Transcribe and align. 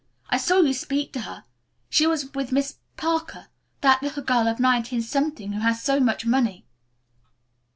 I 0.31 0.37
saw 0.37 0.61
you 0.61 0.73
speak 0.73 1.13
to 1.13 1.19
her. 1.21 1.43
She 1.87 2.07
was 2.07 2.33
with 2.33 2.51
Miss 2.51 2.77
Parker, 2.97 3.49
that 3.81 4.01
little 4.01 4.23
girl 4.23 4.47
of 4.47 4.59
19 4.59 4.99
who 5.51 5.59
has 5.59 5.83
so 5.83 5.99
much 5.99 6.25
money." 6.25 6.65